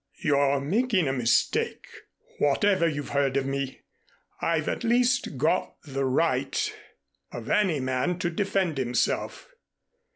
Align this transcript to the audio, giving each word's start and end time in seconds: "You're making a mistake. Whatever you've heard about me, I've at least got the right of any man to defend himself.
"You're 0.23 0.59
making 0.59 1.07
a 1.07 1.13
mistake. 1.13 1.85
Whatever 2.39 2.87
you've 2.87 3.09
heard 3.09 3.37
about 3.37 3.49
me, 3.49 3.81
I've 4.41 4.67
at 4.67 4.83
least 4.83 5.37
got 5.37 5.75
the 5.83 6.05
right 6.05 6.73
of 7.31 7.47
any 7.51 7.79
man 7.79 8.17
to 8.17 8.31
defend 8.31 8.79
himself. 8.79 9.47